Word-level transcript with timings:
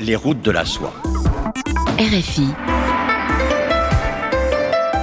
Les 0.00 0.16
routes 0.16 0.42
de 0.42 0.50
la 0.50 0.64
soie. 0.64 0.92
RFI. 1.96 2.48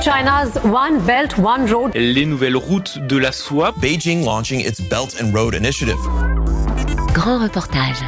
China's 0.02 0.60
One 0.66 1.00
Belt, 1.06 1.34
One 1.38 1.72
Road. 1.72 1.92
Les 1.96 2.26
nouvelles 2.26 2.58
routes 2.58 3.00
de 3.00 3.16
la 3.16 3.32
soie. 3.32 3.74
Beijing 3.80 4.26
launching 4.26 4.60
its 4.60 4.82
Belt 4.90 5.16
and 5.22 5.32
Road 5.34 5.56
Initiative. 5.56 5.96
Grand 7.14 7.40
reportage. 7.40 8.04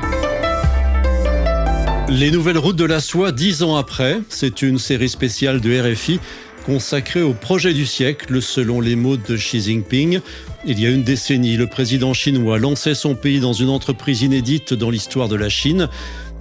Les 2.09 2.29
nouvelles 2.29 2.57
routes 2.57 2.75
de 2.75 2.85
la 2.85 2.99
soie, 2.99 3.31
dix 3.31 3.63
ans 3.63 3.77
après, 3.77 4.19
c'est 4.29 4.61
une 4.61 4.77
série 4.77 5.09
spéciale 5.09 5.61
de 5.61 5.93
RFI 5.93 6.19
consacrée 6.65 7.21
au 7.21 7.33
projet 7.33 7.73
du 7.73 7.85
siècle, 7.85 8.41
selon 8.41 8.81
les 8.81 8.95
mots 8.95 9.17
de 9.17 9.37
Xi 9.37 9.61
Jinping. 9.61 10.19
Il 10.65 10.79
y 10.79 10.87
a 10.87 10.89
une 10.89 11.03
décennie, 11.03 11.57
le 11.57 11.67
président 11.67 12.13
chinois 12.13 12.57
lançait 12.57 12.95
son 12.95 13.13
pays 13.13 13.39
dans 13.39 13.53
une 13.53 13.69
entreprise 13.69 14.23
inédite 14.23 14.73
dans 14.73 14.89
l'histoire 14.89 15.27
de 15.27 15.35
la 15.35 15.49
Chine. 15.49 15.89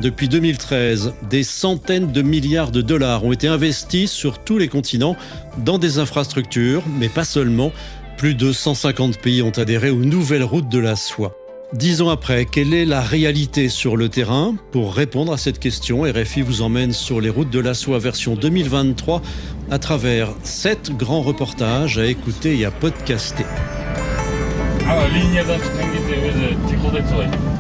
Depuis 0.01 0.29
2013, 0.29 1.13
des 1.29 1.43
centaines 1.43 2.11
de 2.11 2.23
milliards 2.23 2.71
de 2.71 2.81
dollars 2.81 3.25
ont 3.25 3.33
été 3.33 3.49
investis 3.49 4.11
sur 4.11 4.39
tous 4.39 4.57
les 4.57 4.69
continents 4.69 5.17
dans 5.59 5.79
des 5.79 5.99
infrastructures, 5.99 6.83
mais 6.99 7.11
pas 7.11 7.25
seulement. 7.25 7.71
Plus 8.17 8.35
de 8.35 8.51
150 8.51 9.19
pays 9.19 9.43
ont 9.43 9.51
adhéré 9.51 9.91
aux 9.91 10.05
nouvelles 10.05 10.45
routes 10.45 10.71
de 10.71 10.79
la 10.79 10.97
soie. 10.97 11.44
Dix 11.75 12.03
ans 12.03 12.09
après, 12.09 12.45
quelle 12.45 12.73
est 12.73 12.85
la 12.85 13.01
réalité 13.01 13.69
sur 13.69 13.97
le 13.97 14.09
terrain 14.09 14.55
Pour 14.71 14.95
répondre 14.95 15.33
à 15.33 15.37
cette 15.37 15.59
question, 15.59 16.03
RFI 16.03 16.43
vous 16.43 16.63
emmène 16.63 16.93
sur 16.93 17.21
les 17.21 17.31
routes 17.31 17.51
de 17.51 17.59
la 17.59 17.75
soie 17.75 17.99
version 17.99 18.37
2023 18.37 19.21
à 19.73 19.79
travers 19.81 20.29
sept 20.45 20.93
grands 20.97 21.23
reportages 21.23 21.99
à 21.99 22.07
écouter 22.07 22.57
et 22.57 22.65
à 22.65 22.71
podcaster. 22.71 23.45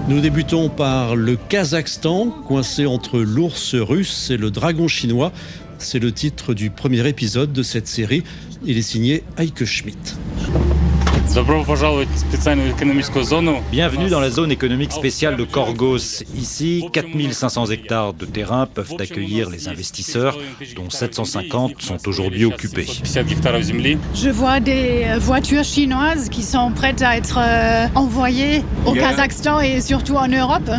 Nous 0.08 0.20
débutons 0.20 0.68
par 0.68 1.16
le 1.16 1.34
Kazakhstan, 1.34 2.30
coincé 2.46 2.86
entre 2.86 3.18
l'ours 3.18 3.74
russe 3.74 4.30
et 4.30 4.36
le 4.36 4.52
dragon 4.52 4.86
chinois. 4.86 5.32
C'est 5.78 5.98
le 5.98 6.12
titre 6.12 6.54
du 6.54 6.70
premier 6.70 7.08
épisode 7.08 7.52
de 7.52 7.64
cette 7.64 7.88
série. 7.88 8.22
Il 8.64 8.78
est 8.78 8.82
signé 8.82 9.24
Heike 9.38 9.64
Schmidt. 9.64 10.14
Bienvenue 13.72 14.08
dans 14.08 14.20
la 14.20 14.30
zone 14.30 14.52
économique 14.52 14.92
spéciale 14.92 15.36
de 15.36 15.42
Korgos. 15.42 16.22
Ici, 16.36 16.84
4500 16.92 17.66
hectares 17.70 18.14
de 18.14 18.24
terrain 18.24 18.66
peuvent 18.66 18.94
accueillir 19.00 19.50
les 19.50 19.66
investisseurs, 19.66 20.38
dont 20.76 20.90
750 20.90 21.82
sont 21.82 22.06
aujourd'hui 22.06 22.44
occupés. 22.44 22.86
Je 24.14 24.30
vois 24.30 24.60
des 24.60 25.06
voitures 25.18 25.64
chinoises 25.64 26.28
qui 26.28 26.44
sont 26.44 26.70
prêtes 26.70 27.02
à 27.02 27.16
être 27.16 27.40
euh, 27.40 27.88
envoyées 27.96 28.62
au 28.86 28.92
Kazakhstan 28.92 29.58
et 29.58 29.80
surtout 29.80 30.14
en 30.14 30.28
Europe. 30.28 30.70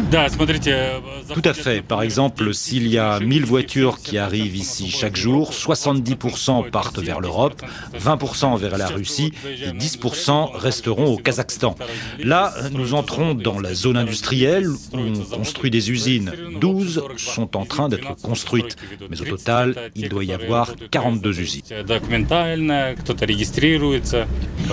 Tout 1.33 1.41
à 1.43 1.53
fait. 1.53 1.81
Par 1.81 2.01
exemple, 2.01 2.53
s'il 2.53 2.87
y 2.87 2.97
a 2.97 3.19
1000 3.19 3.43
voitures 3.43 3.99
qui 3.99 4.17
arrivent 4.17 4.55
ici 4.55 4.89
chaque 4.89 5.17
jour, 5.17 5.51
70% 5.51 6.69
partent 6.69 6.99
vers 6.99 7.19
l'Europe, 7.19 7.61
20% 7.99 8.57
vers 8.57 8.77
la 8.77 8.87
Russie 8.87 9.33
et 9.61 9.71
10% 9.71 10.44
resteront 10.45 11.13
au 11.13 11.17
Kazakhstan. 11.17 11.75
Là, 12.19 12.53
nous 12.71 12.93
entrons 12.93 13.33
dans 13.33 13.59
la 13.59 13.73
zone 13.73 13.97
industrielle 13.97 14.69
où 14.69 14.97
on 14.97 15.13
construit 15.37 15.71
des 15.71 15.91
usines. 15.91 16.31
12 16.59 17.03
sont 17.17 17.57
en 17.57 17.65
train 17.65 17.89
d'être 17.89 18.15
construites. 18.21 18.75
Mais 19.09 19.19
au 19.21 19.25
total, 19.25 19.91
il 19.95 20.09
doit 20.09 20.23
y 20.23 20.33
avoir 20.33 20.75
42 20.91 21.39
usines. 21.39 21.61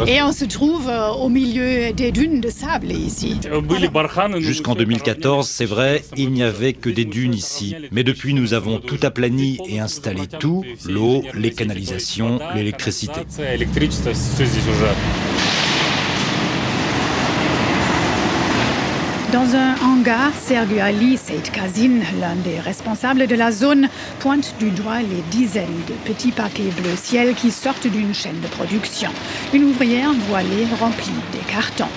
Et 0.06 0.22
on 0.22 0.32
se 0.32 0.44
trouve 0.44 0.88
euh, 0.88 1.08
au 1.10 1.28
milieu 1.28 1.92
des 1.92 2.12
dunes 2.12 2.40
de 2.40 2.48
sable 2.48 2.92
ici. 2.92 3.38
Jusqu'en 4.40 4.74
2014, 4.74 5.48
c'est 5.48 5.66
vrai, 5.66 6.04
il 6.16 6.30
n'y 6.30 6.42
avait 6.42 6.72
que 6.72 6.90
des 6.90 7.04
dunes 7.04 7.34
ici. 7.34 7.74
Mais 7.90 8.04
depuis, 8.04 8.34
nous 8.34 8.54
avons 8.54 8.78
tout 8.78 8.98
aplani 9.02 9.58
et 9.68 9.80
installé 9.80 10.26
tout, 10.26 10.64
l'eau, 10.86 11.22
les 11.34 11.52
canalisations, 11.52 12.38
l'électricité. 12.54 13.20
Dans 19.32 19.56
un 19.56 19.74
hangar, 19.82 20.30
Sergio 20.38 20.78
Ali 20.78 21.18
Kazin, 21.54 22.00
l'un 22.20 22.34
des 22.44 22.60
responsables 22.60 23.26
de 23.26 23.34
la 23.34 23.50
zone, 23.50 23.88
pointe 24.18 24.54
du 24.58 24.70
doigt 24.70 25.00
les 25.00 25.22
dizaines 25.30 25.80
de 25.88 25.94
petits 26.04 26.32
paquets 26.32 26.70
bleu 26.76 26.94
ciel 26.96 27.34
qui 27.34 27.50
sortent 27.50 27.86
d'une 27.86 28.12
chaîne 28.12 28.42
de 28.42 28.46
production. 28.48 29.10
Une 29.54 29.64
ouvrière 29.64 30.12
voilée 30.28 30.66
remplie 30.78 31.14
des 31.32 31.38
cartons. 31.50 31.88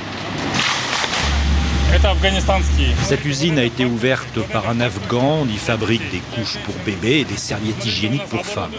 Cette 3.03 3.25
usine 3.25 3.59
a 3.59 3.63
été 3.63 3.83
ouverte 3.83 4.39
par 4.53 4.69
un 4.69 4.79
Afghan. 4.79 5.39
On 5.41 5.47
y 5.47 5.57
fabrique 5.57 6.09
des 6.11 6.21
couches 6.35 6.57
pour 6.63 6.75
bébés 6.85 7.19
et 7.19 7.25
des 7.25 7.37
serviettes 7.37 7.85
hygiéniques 7.85 8.27
pour 8.29 8.45
femmes. 8.45 8.71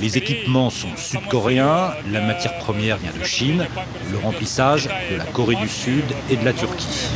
Les 0.00 0.18
équipements 0.18 0.70
sont 0.70 0.96
sud-coréens, 0.96 1.92
la 2.10 2.20
matière 2.20 2.58
première 2.58 2.96
vient 2.96 3.12
de 3.16 3.24
Chine, 3.24 3.64
le 4.10 4.18
remplissage 4.18 4.88
de 5.10 5.16
la 5.16 5.24
Corée 5.24 5.56
du 5.56 5.68
Sud 5.68 6.04
et 6.30 6.36
de 6.36 6.44
la 6.44 6.52
Turquie. 6.52 7.08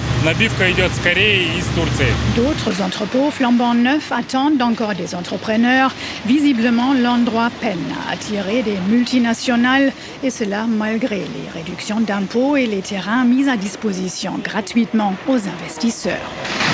D'autres 2.35 2.83
entrepôts 2.83 3.31
flambant 3.31 3.75
neufs 3.75 4.11
attendent 4.11 4.61
encore 4.61 4.97
des 4.97 5.15
entrepreneurs. 5.15 5.95
Visiblement, 6.27 6.95
l'endroit 6.95 7.49
peine 7.61 7.79
à 8.09 8.15
attirer 8.15 8.65
des 8.65 8.77
multinationales 8.89 9.93
et 10.25 10.31
cela 10.31 10.67
malgré 10.67 11.19
les 11.19 11.49
réductions 11.55 12.01
d'impôts 12.01 12.57
et 12.57 12.67
les 12.67 12.81
terrains 12.81 13.25
mis 13.25 13.49
à 13.49 13.57
disposition 13.57 14.33
gratuitement 14.43 15.15
aux 15.29 15.37
investisseurs. 15.37 16.66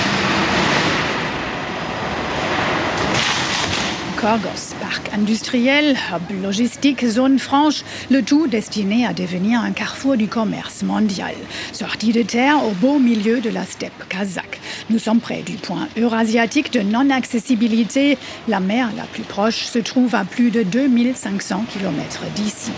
Corgos, 4.22 4.77
parc 4.81 5.12
industriel, 5.12 5.97
hub 5.97 6.43
logistique, 6.44 7.05
zone 7.05 7.41
franche, 7.41 7.83
le 8.09 8.22
tout 8.22 8.47
destiné 8.47 9.05
à 9.05 9.12
devenir 9.12 9.60
un 9.60 9.72
carrefour 9.72 10.16
du 10.16 10.28
commerce 10.28 10.84
mondial. 10.84 11.34
Sortie 11.72 12.12
de 12.12 12.22
terre 12.22 12.65
au 12.65 12.71
beau 12.71 13.00
milieu 13.00 13.41
de 13.41 13.50
la 13.50 13.65
steppe 13.65 14.09
kazakh. 14.09 14.60
Nous 14.91 15.00
sommes 15.00 15.19
près 15.19 15.43
du 15.43 15.55
point 15.55 15.88
eurasiatique 15.97 16.72
de 16.72 16.83
non-accessibilité. 16.83 18.16
La 18.47 18.60
mer 18.60 18.91
la 18.97 19.06
plus 19.06 19.25
proche 19.25 19.65
se 19.65 19.81
trouve 19.81 20.15
à 20.15 20.25
plus 20.25 20.53
de 20.53 20.62
2500 20.62 21.65
km 21.72 22.21
d'ici. 22.37 22.71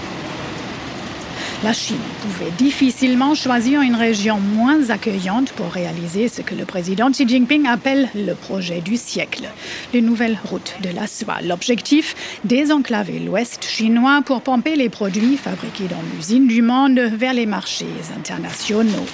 La 1.65 1.73
Chine 1.73 1.97
pouvait 2.21 2.51
difficilement 2.51 3.35
choisir 3.35 3.81
une 3.81 3.95
région 3.95 4.39
moins 4.39 4.91
accueillante 4.91 5.51
pour 5.53 5.73
réaliser 5.73 6.29
ce 6.29 6.43
que 6.43 6.55
le 6.55 6.67
président 6.67 7.11
Xi 7.11 7.27
Jinping 7.27 7.67
appelle 7.67 8.11
le 8.15 8.35
projet 8.35 8.83
du 8.83 8.99
siècle, 8.99 9.45
les 9.95 10.03
nouvelles 10.03 10.37
routes 10.45 10.75
de 10.83 10.91
la 10.91 11.07
soie. 11.07 11.41
L'objectif, 11.43 12.17
désenclaver 12.45 13.19
l'Ouest 13.19 13.65
chinois 13.65 14.21
pour 14.27 14.43
pomper 14.43 14.77
les 14.77 14.91
produits 14.91 15.39
fabriqués 15.39 15.89
dans 15.89 16.03
l'usine 16.15 16.47
du 16.47 16.61
monde 16.61 16.99
vers 16.99 17.33
les 17.33 17.47
marchés 17.47 17.87
internationaux. 18.15 19.07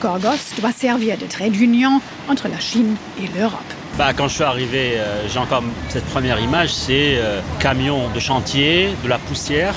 Korgos 0.00 0.56
doit 0.58 0.72
servir 0.72 1.16
de 1.18 1.26
trait 1.26 1.50
d'union 1.50 2.00
entre 2.28 2.48
la 2.48 2.58
Chine 2.58 2.96
et 3.22 3.38
l'Europe. 3.38 3.60
Bah, 3.96 4.12
quand 4.12 4.26
je 4.26 4.34
suis 4.34 4.42
arrivé, 4.42 4.94
euh, 4.96 5.28
j'ai 5.28 5.38
encore 5.38 5.62
cette 5.88 6.06
première 6.06 6.40
image, 6.40 6.74
c'est 6.74 7.18
euh, 7.18 7.40
camion 7.60 8.08
de 8.12 8.18
chantier, 8.18 8.88
de 9.04 9.08
la 9.08 9.18
poussière, 9.18 9.76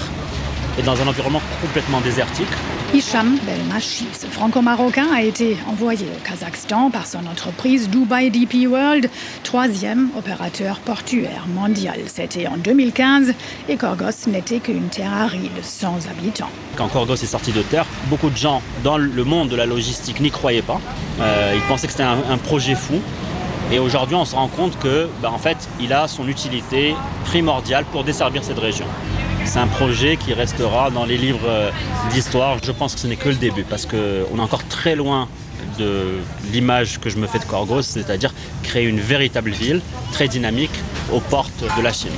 et 0.78 0.82
dans 0.82 1.02
un 1.02 1.08
environnement 1.08 1.42
complètement 1.62 2.02
désertique. 2.02 2.48
Hicham 2.94 3.38
Belmachi, 3.46 4.08
ce 4.14 4.28
franco-marocain, 4.28 5.08
a 5.14 5.22
été 5.22 5.58
envoyé 5.68 6.06
au 6.06 6.28
Kazakhstan 6.28 6.92
par 6.92 7.08
son 7.08 7.26
entreprise 7.28 7.90
Dubai 7.90 8.30
DP 8.30 8.68
World, 8.68 9.10
troisième 9.44 10.10
opérateur 10.18 10.80
portuaire 10.80 11.46
mondial. 11.54 12.00
C'était 12.08 12.48
en 12.48 12.58
2015 12.58 13.34
et 13.70 13.78
Korgos 13.78 14.28
n'était 14.28 14.60
qu'une 14.60 14.88
terre 14.90 15.14
aride 15.14 15.64
sans 15.64 16.08
habitants. 16.08 16.50
Quand 16.76 16.88
Korgos 16.88 17.16
est 17.16 17.26
sorti 17.26 17.52
de 17.52 17.62
terre, 17.62 17.86
beaucoup 18.08 18.30
de 18.30 18.38
gens 18.38 18.62
dans 18.84 18.98
le 18.98 19.24
monde 19.24 19.50
de 19.50 19.56
la 19.56 19.66
logistique 19.66 20.20
n'y 20.20 20.32
croyaient 20.32 20.62
pas. 20.62 20.80
Euh, 21.20 21.54
ils 21.56 21.68
pensaient 21.68 21.88
que 21.88 21.94
c'était 21.94 22.04
un, 22.04 22.18
un 22.30 22.38
projet 22.38 22.76
fou. 22.76 23.02
Et 23.72 23.80
aujourd'hui, 23.80 24.16
on 24.16 24.26
se 24.26 24.36
rend 24.36 24.48
compte 24.48 24.78
que, 24.80 25.10
bah, 25.22 25.32
en 25.34 25.40
fait, 25.40 25.58
il 25.80 25.92
a 25.92 26.08
son 26.08 26.28
utilité 26.28 26.96
primordiale 27.26 27.84
pour 27.92 28.04
desservir 28.04 28.44
cette 28.44 28.60
région. 28.60 28.86
C'est 29.46 29.60
un 29.60 29.68
projet 29.68 30.18
qui 30.18 30.34
restera 30.34 30.90
dans 30.90 31.06
les 31.06 31.18
livres 31.18 31.48
euh, 31.48 31.72
d'histoire. 32.12 32.58
Je 32.64 32.72
pense 32.72 32.96
que 32.96 33.00
ce 33.00 33.08
n'est 33.08 33.16
que 33.16 33.30
le 33.30 33.36
début 33.36 33.64
parce 33.64 33.86
qu'on 33.86 33.98
est 33.98 34.42
encore 34.42 34.68
très 34.68 34.96
loin 34.96 35.28
de 35.80 36.20
l'image 36.52 37.00
que 37.00 37.10
je 37.10 37.18
me 37.18 37.28
fais 37.28 37.40
de 37.40 37.46
Korgos, 37.46 37.84
c'est-à-dire 37.84 38.34
créer 38.64 38.86
une 38.86 39.00
véritable 39.00 39.52
ville 39.52 39.82
très 40.12 40.28
dynamique 40.28 40.78
aux 41.12 41.20
portes 41.20 41.64
de 41.78 41.82
la 41.82 41.94
Chine. 41.94 42.12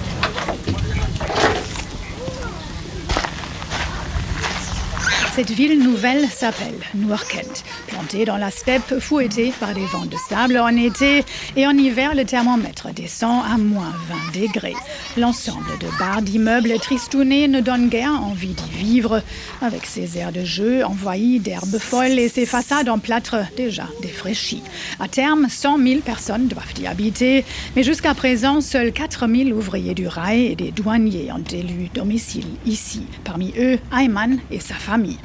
Cette 5.38 5.52
ville 5.52 5.78
nouvelle 5.84 6.28
s'appelle 6.30 6.80
Nourkent. 6.96 7.64
Plantée 7.86 8.26
dans 8.26 8.38
la 8.38 8.50
steppe, 8.50 8.98
fouettée 9.00 9.54
par 9.60 9.76
des 9.76 9.86
vents 9.86 10.08
de 10.08 10.16
sable 10.28 10.58
en 10.58 10.76
été 10.76 11.24
et 11.56 11.68
en 11.68 11.78
hiver, 11.78 12.16
le 12.16 12.26
thermomètre 12.26 12.92
descend 12.92 13.44
à 13.46 13.60
moins 13.60 13.94
20 14.34 14.42
degrés. 14.42 14.74
L'ensemble 15.16 15.78
de 15.80 15.86
bars 16.00 16.24
d'immeubles 16.24 16.80
tristounés 16.80 17.48
ne 17.48 17.62
donne 17.62 17.88
guère 17.88 18.20
envie 18.20 18.56
d'y 18.56 18.72
vivre, 18.72 19.22
avec 19.62 19.86
ses 19.86 20.18
aires 20.18 20.32
de 20.32 20.44
jeu 20.44 20.84
envahies 20.84 21.40
d'herbes 21.40 21.78
folles 21.78 22.18
et 22.18 22.30
ses 22.30 22.48
façades 22.48 22.90
en 22.90 22.98
plâtre 22.98 23.36
déjà 23.56 23.88
défraîchies. 24.02 24.64
À 25.00 25.08
terme, 25.08 25.50
100 25.50 25.78
000 25.78 26.00
personnes 26.00 26.48
doivent 26.48 26.74
y 26.82 26.88
habiter, 26.88 27.46
mais 27.76 27.84
jusqu'à 27.84 28.16
présent, 28.16 28.60
seuls 28.60 28.92
4 28.92 29.28
000 29.28 29.50
ouvriers 29.52 29.94
du 29.94 30.08
rail 30.08 30.48
et 30.48 30.56
des 30.56 30.72
douaniers 30.72 31.32
ont 31.32 31.54
élu 31.54 31.90
domicile 31.94 32.48
ici. 32.66 33.04
Parmi 33.24 33.54
eux, 33.60 33.78
Ayman 33.96 34.40
et 34.50 34.60
sa 34.60 34.74
famille. 34.74 35.20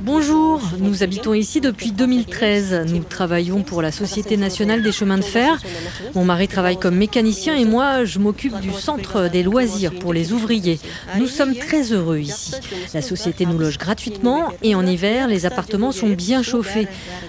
Bonjour, 0.00 0.60
nous 0.78 1.02
habitons 1.02 1.34
ici 1.34 1.60
depuis 1.60 1.92
2013. 1.92 2.84
Nous 2.88 3.02
travaillons 3.02 3.62
pour 3.62 3.82
la 3.82 3.90
Société 3.90 4.36
nationale 4.36 4.82
des 4.82 4.92
chemins 4.92 5.18
de 5.18 5.24
fer. 5.24 5.60
Mon 6.14 6.24
mari 6.24 6.46
travaille 6.46 6.78
comme 6.78 6.94
mécanicien 6.96 7.56
et 7.56 7.64
moi, 7.64 8.04
je 8.04 8.18
m'occupe 8.18 8.58
du 8.60 8.70
centre 8.70 9.28
des 9.28 9.42
loisirs 9.42 9.92
pour 9.98 10.12
les 10.12 10.32
ouvriers. 10.32 10.78
Nous 11.18 11.26
sommes 11.26 11.54
très 11.54 11.92
heureux 11.92 12.18
ici. 12.18 12.52
La 12.92 13.02
société 13.02 13.46
nous 13.46 13.58
loge 13.58 13.78
gratuitement 13.78 14.52
et 14.62 14.74
en 14.74 14.86
hiver, 14.86 15.26
les 15.26 15.46
appartements 15.46 15.92
sont 15.92 16.10
bien 16.10 16.42
chauffés. 16.42 16.86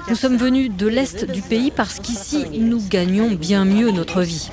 Nous 0.09 0.15
sommes 0.15 0.37
venus 0.37 0.69
de 0.69 0.87
l'Est 0.87 1.25
du 1.25 1.41
pays 1.41 1.71
parce 1.71 1.99
qu'ici, 1.99 2.45
nous 2.59 2.81
gagnons 2.87 3.31
bien 3.31 3.65
mieux 3.65 3.91
notre 3.91 4.21
vie. 4.21 4.49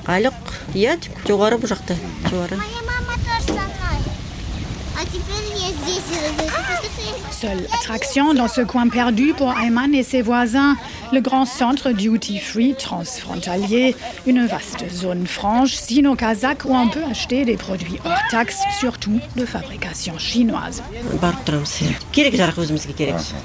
Seule 7.31 7.67
attraction 7.73 8.33
dans 8.33 8.47
ce 8.47 8.61
coin 8.61 8.87
perdu 8.87 9.33
pour 9.33 9.53
Ayman 9.57 9.93
et 9.93 10.03
ses 10.03 10.21
voisins, 10.21 10.77
le 11.11 11.19
grand 11.19 11.45
centre 11.45 11.91
duty 11.91 12.39
free 12.39 12.75
transfrontalier, 12.75 13.95
une 14.25 14.45
vaste 14.45 14.89
zone 14.89 15.27
franche 15.27 15.73
sino-kazakh 15.73 16.65
où 16.65 16.73
on 16.75 16.87
peut 16.87 17.03
acheter 17.03 17.43
des 17.43 17.57
produits 17.57 17.99
hors 18.05 18.17
taxes, 18.29 18.61
surtout 18.79 19.19
de 19.35 19.45
fabrication 19.45 20.17
chinoise. 20.17 20.83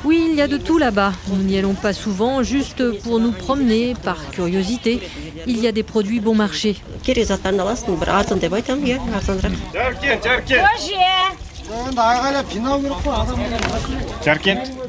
Oui, 0.04 0.28
il 0.30 0.36
y 0.36 0.42
a 0.42 0.46
de 0.48 0.58
tout 0.58 0.78
là-bas. 0.78 1.12
Nous 1.28 1.42
n'y 1.42 1.58
allons 1.58 1.74
pas 1.74 1.92
souvent, 1.92 2.42
juste 2.42 3.00
pour 3.00 3.18
nous 3.18 3.32
promener, 3.32 3.94
par 4.04 4.30
curiosité. 4.30 5.00
Il 5.46 5.58
y 5.58 5.66
a 5.66 5.72
des 5.72 5.82
produits 5.82 6.20
bon 6.20 6.34
marché. 6.34 6.76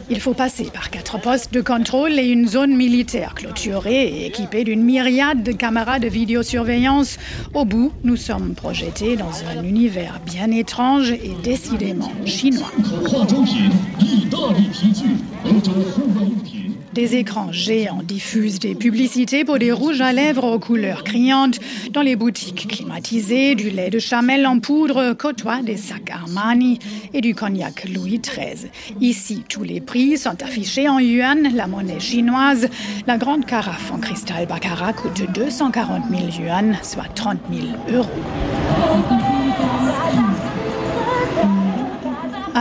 Il 0.10 0.20
faut 0.20 0.34
passer 0.34 0.66
par 0.74 0.90
quatre 0.90 1.20
postes 1.20 1.54
de 1.54 1.62
contrôle 1.62 2.18
et 2.20 2.28
une 2.28 2.48
zone 2.48 2.76
militaire 2.76 3.36
clôturée 3.36 4.06
et 4.06 4.26
équipée 4.28 4.64
d'une 4.64 4.84
myriade 4.84 5.44
de 5.44 5.52
caméras 5.52 6.00
de 6.00 6.08
vidéosurveillance. 6.08 7.18
Au 7.54 7.66
bout, 7.66 7.92
nous 8.04 8.16
sommes 8.16 8.56
projetés 8.56 9.16
dans 9.16 9.31
un 9.56 9.64
univers 9.64 10.20
bien 10.26 10.52
étrange 10.52 11.12
et 11.12 11.36
décidément 11.44 12.12
chinois. 12.26 12.72
Des 17.00 17.16
écrans 17.16 17.54
géants 17.54 18.01
diffusent 18.04 18.60
des 18.60 18.75
publicités 18.75 19.46
pour 19.46 19.57
des 19.57 19.72
rouges 19.72 20.01
à 20.01 20.12
lèvres 20.12 20.44
aux 20.44 20.60
couleurs 20.60 21.06
criantes. 21.06 21.57
Dans 21.92 22.01
les 22.01 22.18
boutiques 22.18 22.68
climatisées, 22.68 23.56
du 23.56 23.69
lait 23.69 23.90
de 23.90 24.00
chamel 24.00 24.46
en 24.46 24.60
poudre 24.60 25.13
côtoie 25.13 25.62
des 25.62 25.78
sacs 25.78 26.12
Armani 26.12 26.78
et 27.13 27.22
du 27.22 27.34
cognac 27.34 27.88
Louis 27.88 28.19
XIII. 28.19 28.69
Ici, 29.00 29.46
tous 29.48 29.63
les 29.63 29.80
prix 29.80 30.18
sont 30.18 30.44
affichés 30.44 30.90
en 30.90 31.00
yuan, 31.00 31.56
la 31.56 31.68
monnaie 31.68 32.01
chinoise. 32.01 32.68
La 33.07 33.16
grande 33.16 33.46
carafe 33.46 33.94
en 33.94 34.00
cristal 34.00 34.46
baccarat 34.46 34.92
coûte 34.92 35.24
240 35.34 36.04
000 36.10 36.46
yuan, 36.46 36.78
soit 36.84 37.07
30 37.16 37.38
000 37.50 37.68
euros. 37.94 38.10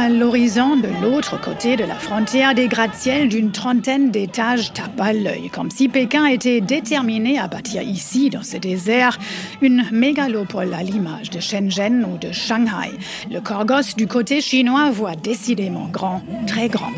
À 0.00 0.08
l'horizon, 0.08 0.76
de 0.76 0.86
l'autre 1.02 1.40
côté 1.40 1.74
de 1.74 1.82
la 1.82 1.96
frontière, 1.96 2.54
des 2.54 2.68
gratte-ciels 2.68 3.28
d'une 3.28 3.50
trentaine 3.50 4.12
d'étages 4.12 4.72
tapent 4.72 5.00
à 5.00 5.12
l'œil, 5.12 5.50
comme 5.52 5.72
si 5.72 5.88
Pékin 5.88 6.24
était 6.26 6.60
déterminé 6.60 7.36
à 7.36 7.48
bâtir 7.48 7.82
ici, 7.82 8.30
dans 8.30 8.44
ce 8.44 8.58
désert, 8.58 9.18
une 9.60 9.84
mégalopole 9.90 10.72
à 10.72 10.84
l'image 10.84 11.30
de 11.30 11.40
Shenzhen 11.40 12.04
ou 12.04 12.16
de 12.16 12.30
Shanghai. 12.30 12.92
Le 13.28 13.40
Corgos 13.40 13.96
du 13.96 14.06
côté 14.06 14.40
chinois 14.40 14.92
voit 14.92 15.16
décidément 15.16 15.88
grand, 15.90 16.22
très 16.46 16.68
grand. 16.68 16.92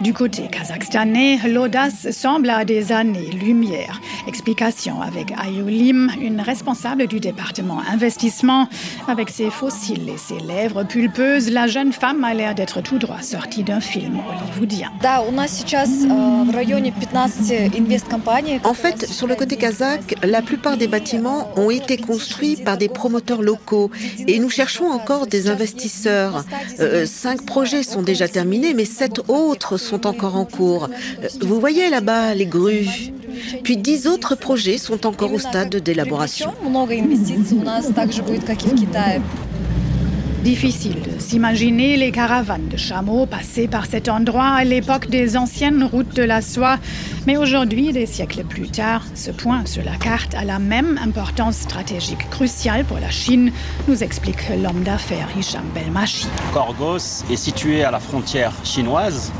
Du 0.00 0.14
côté 0.14 0.48
kazakhstanais, 0.50 1.40
l'audace 1.46 2.10
semble 2.10 2.48
à 2.48 2.64
des 2.64 2.90
années-lumière. 2.90 4.00
Explication 4.26 5.02
avec 5.02 5.30
Ayu 5.36 5.68
Lim, 5.68 6.10
une 6.18 6.40
responsable 6.40 7.06
du 7.06 7.20
département 7.20 7.82
investissement. 7.86 8.66
Avec 9.08 9.28
ses 9.28 9.50
fossiles 9.50 10.08
et 10.08 10.16
ses 10.16 10.38
lèvres 10.38 10.84
pulpeuses, 10.84 11.50
la 11.50 11.66
jeune 11.66 11.92
femme 11.92 12.24
a 12.24 12.32
l'air 12.32 12.54
d'être 12.54 12.80
tout 12.80 12.98
droit 12.98 13.20
sortie 13.20 13.62
d'un 13.62 13.80
film 13.80 14.20
hollywoodien. 14.26 14.90
En 18.64 18.74
fait, 18.74 19.06
sur 19.06 19.26
le 19.26 19.34
côté 19.34 19.56
kazakh, 19.56 20.14
la 20.22 20.40
plupart 20.40 20.78
des 20.78 20.88
bâtiments 20.88 21.50
ont 21.56 21.70
été 21.70 21.98
construits 21.98 22.56
par 22.56 22.78
des 22.78 22.88
promoteurs 22.88 23.42
locaux 23.42 23.90
et 24.26 24.38
nous 24.38 24.48
cherchons 24.48 24.86
encore 24.86 25.26
des 25.26 25.50
investisseurs. 25.50 26.46
Euh, 26.78 27.04
cinq 27.04 27.44
projets 27.44 27.82
sont 27.82 28.00
déjà 28.00 28.28
terminés, 28.28 28.72
mais 28.72 28.86
sept 28.86 29.20
autres 29.28 29.76
sont 29.76 29.89
sont 29.90 30.06
encore 30.06 30.36
en 30.36 30.44
cours. 30.44 30.88
Vous 31.40 31.58
voyez 31.58 31.90
là-bas 31.90 32.34
les 32.34 32.46
grues. 32.46 32.88
Puis 33.64 33.76
dix 33.76 34.06
autres 34.06 34.34
projets 34.36 34.78
sont 34.78 35.06
encore 35.06 35.32
au 35.32 35.38
stade 35.38 35.74
d'élaboration. 35.76 36.52
Difficile 40.44 40.96
de 41.02 41.20
s'imaginer 41.20 41.98
les 41.98 42.12
caravanes 42.12 42.68
de 42.68 42.78
chameaux 42.78 43.26
passer 43.26 43.68
par 43.68 43.84
cet 43.84 44.08
endroit 44.08 44.48
à 44.48 44.64
l'époque 44.64 45.10
des 45.10 45.36
anciennes 45.36 45.84
routes 45.84 46.16
de 46.16 46.22
la 46.22 46.40
soie. 46.40 46.78
Mais 47.26 47.36
aujourd'hui, 47.36 47.92
des 47.92 48.06
siècles 48.06 48.44
plus 48.44 48.70
tard, 48.70 49.04
ce 49.14 49.30
point 49.30 49.66
sur 49.66 49.84
la 49.84 49.96
carte 49.96 50.34
a 50.34 50.44
la 50.44 50.58
même 50.58 50.98
importance 51.04 51.56
stratégique 51.56 52.30
cruciale 52.30 52.86
pour 52.86 52.98
la 52.98 53.10
Chine, 53.10 53.52
nous 53.86 54.02
explique 54.02 54.48
l'homme 54.62 54.82
d'affaires 54.82 55.28
Hicham 55.38 55.66
Belmachi. 55.74 56.26
Korgos 56.54 57.22
est 57.30 57.36
situé 57.36 57.84
à 57.84 57.90
la 57.90 58.00
frontière 58.00 58.54
chinoise 58.64 59.30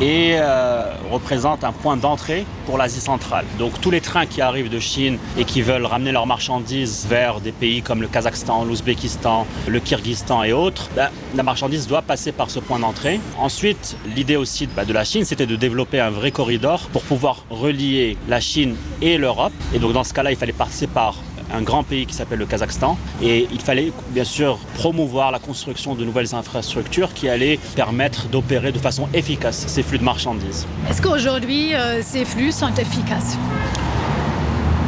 et 0.00 0.36
euh, 0.38 0.92
représente 1.10 1.64
un 1.64 1.72
point 1.72 1.96
d'entrée 1.96 2.46
pour 2.66 2.78
l'Asie 2.78 3.00
centrale. 3.00 3.44
Donc 3.58 3.80
tous 3.80 3.90
les 3.90 4.00
trains 4.00 4.26
qui 4.26 4.40
arrivent 4.40 4.70
de 4.70 4.78
Chine 4.78 5.18
et 5.36 5.44
qui 5.44 5.62
veulent 5.62 5.86
ramener 5.86 6.12
leurs 6.12 6.26
marchandises 6.26 7.06
vers 7.08 7.40
des 7.40 7.52
pays 7.52 7.82
comme 7.82 8.00
le 8.02 8.08
Kazakhstan, 8.08 8.64
l'Ouzbékistan, 8.64 9.46
le 9.66 9.80
Kyrgyzstan 9.80 10.44
et 10.44 10.52
autres, 10.52 10.88
bah, 10.94 11.10
la 11.34 11.42
marchandise 11.42 11.86
doit 11.86 12.02
passer 12.02 12.32
par 12.32 12.50
ce 12.50 12.60
point 12.60 12.78
d'entrée. 12.78 13.20
Ensuite, 13.38 13.96
l'idée 14.14 14.36
aussi 14.36 14.66
bah, 14.66 14.84
de 14.84 14.92
la 14.92 15.04
Chine, 15.04 15.24
c'était 15.24 15.46
de 15.46 15.56
développer 15.56 16.00
un 16.00 16.10
vrai 16.10 16.30
corridor 16.30 16.88
pour 16.92 17.02
pouvoir 17.02 17.44
relier 17.50 18.16
la 18.28 18.40
Chine 18.40 18.76
et 19.02 19.18
l'Europe. 19.18 19.52
Et 19.74 19.78
donc 19.78 19.92
dans 19.92 20.04
ce 20.04 20.14
cas-là, 20.14 20.30
il 20.30 20.36
fallait 20.36 20.52
passer 20.52 20.86
par 20.86 21.16
un 21.52 21.62
grand 21.62 21.82
pays 21.82 22.06
qui 22.06 22.14
s'appelle 22.14 22.38
le 22.38 22.46
Kazakhstan. 22.46 22.98
Et 23.22 23.48
il 23.52 23.60
fallait 23.60 23.92
bien 24.10 24.24
sûr 24.24 24.58
promouvoir 24.74 25.32
la 25.32 25.38
construction 25.38 25.94
de 25.94 26.04
nouvelles 26.04 26.34
infrastructures 26.34 27.14
qui 27.14 27.28
allaient 27.28 27.58
permettre 27.74 28.28
d'opérer 28.28 28.72
de 28.72 28.78
façon 28.78 29.08
efficace 29.14 29.64
ces 29.66 29.82
flux 29.82 29.98
de 29.98 30.04
marchandises. 30.04 30.66
Est-ce 30.88 31.02
qu'aujourd'hui, 31.02 31.74
euh, 31.74 32.02
ces 32.02 32.24
flux 32.24 32.52
sont 32.52 32.74
efficaces? 32.74 33.36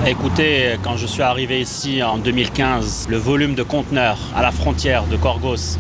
Écoutez, 0.06 0.76
quand 0.82 0.96
je 0.96 1.06
suis 1.06 1.22
arrivé 1.22 1.60
ici 1.60 2.02
en 2.02 2.16
2015, 2.16 3.08
le 3.10 3.18
volume 3.18 3.54
de 3.54 3.62
conteneurs 3.62 4.18
à 4.34 4.40
la 4.40 4.50
frontière 4.50 5.04
de 5.04 5.16
Korgos 5.16 5.76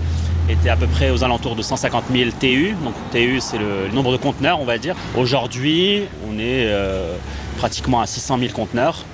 était 0.50 0.68
à 0.68 0.76
peu 0.76 0.86
près 0.86 1.10
aux 1.10 1.24
alentours 1.24 1.56
de 1.56 1.62
150 1.62 2.04
000 2.12 2.30
TU. 2.38 2.76
Donc 2.84 2.94
TU, 3.12 3.40
c'est 3.40 3.58
le 3.58 3.88
nombre 3.94 4.12
de 4.12 4.18
conteneurs, 4.18 4.60
on 4.60 4.64
va 4.64 4.78
dire. 4.78 4.94
Aujourd'hui, 5.16 6.02
on 6.28 6.38
est 6.38 6.66
euh, 6.66 7.14
pratiquement 7.56 8.00
à 8.00 8.06
600 8.06 8.38
000 8.38 8.52
conteneurs. 8.52 9.04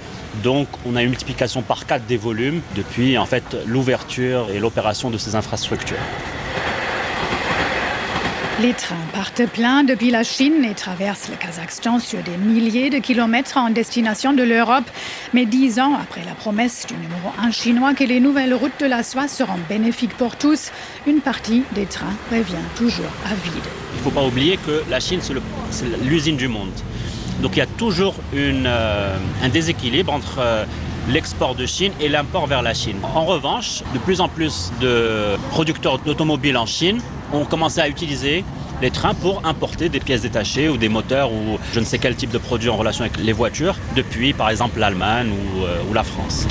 Donc 0.43 0.69
on 0.85 0.97
a 0.97 1.03
une 1.03 1.11
multiplication 1.11 1.63
par 1.63 1.87
4 1.87 2.07
des 2.07 2.17
volumes 2.17 2.61
depuis 2.75 3.19
en 3.19 3.27
fait 3.27 3.57
l'ouverture 3.67 4.49
et 4.51 4.59
l'opération 4.59 5.11
de 5.11 5.19
ces 5.19 5.35
infrastructures. 5.35 5.97
Les 8.59 8.73
trains 8.73 8.97
partent 9.13 9.45
pleins 9.45 9.85
depuis 9.85 10.11
la 10.11 10.23
Chine 10.23 10.65
et 10.65 10.73
traversent 10.73 11.29
le 11.29 11.37
Kazakhstan 11.37 11.99
sur 11.99 12.23
des 12.23 12.39
milliers 12.39 12.89
de 12.89 12.97
kilomètres 12.97 13.59
en 13.59 13.69
destination 13.69 14.33
de 14.33 14.43
l'Europe. 14.43 14.87
Mais 15.35 15.45
dix 15.45 15.79
ans 15.79 15.93
après 15.95 16.25
la 16.25 16.33
promesse 16.33 16.87
du 16.87 16.95
numéro 16.95 17.33
un 17.39 17.51
chinois 17.51 17.93
que 17.93 18.05
les 18.05 18.19
nouvelles 18.19 18.55
routes 18.55 18.81
de 18.81 18.87
la 18.87 19.03
soie 19.03 19.29
seront 19.29 19.59
bénéfiques 19.69 20.17
pour 20.17 20.37
tous, 20.37 20.71
une 21.07 21.21
partie 21.21 21.65
des 21.75 21.85
trains 21.85 22.17
revient 22.31 22.55
toujours 22.77 23.13
à 23.27 23.35
vide. 23.35 23.63
Il 23.93 23.99
ne 23.99 24.05
faut 24.05 24.11
pas 24.11 24.25
oublier 24.25 24.57
que 24.57 24.83
la 24.89 25.01
Chine, 25.01 25.21
c'est 25.21 25.85
l'usine 26.03 26.39
du 26.39 26.49
monde. 26.49 26.73
Donc 27.43 27.57
il 27.57 27.59
y 27.59 27.63
a 27.63 27.67
toujours 27.67 28.15
euh, 28.35 29.17
un 29.43 29.49
déséquilibre 29.49 30.13
entre 30.13 30.39
euh, 30.39 30.65
l'export 31.09 31.55
de 31.55 31.67
Chine 31.67 31.93
et 32.01 32.09
l'import 32.09 32.47
vers 32.47 32.63
la 32.63 32.75
Chine. 32.75 32.97
En 33.15 33.25
revanche, 33.25 33.83
de 33.95 33.99
plus 33.99 34.21
en 34.21 34.29
plus 34.29 34.73
de 34.81 35.37
producteurs 35.51 35.99
d'automobiles 35.99 36.57
en 36.57 36.67
Chine 36.67 37.01
ont 37.33 37.45
commencé 37.45 37.81
à 37.81 37.89
utiliser 37.89 38.45
les 38.83 38.91
trains 38.91 39.15
pour 39.15 39.45
importer 39.47 39.89
des 39.89 40.01
pièces 40.01 40.23
détachées 40.23 40.69
ou 40.69 40.77
des 40.77 40.89
moteurs 40.89 41.33
ou 41.33 41.59
je 41.73 41.81
ne 41.81 41.85
sais 41.85 41.99
quel 41.99 42.15
type 42.15 42.31
de 42.31 42.39
produit 42.39 42.69
en 42.69 42.77
relation 42.77 43.05
avec 43.05 43.19
les 43.19 43.33
voitures 43.33 43.77
depuis 43.95 44.33
par 44.33 44.51
exemple 44.51 44.79
l'Allemagne 44.79 45.31
ou, 45.31 45.65
euh, 45.65 45.83
ou 45.91 45.95
la 45.95 46.05
France. 46.05 46.47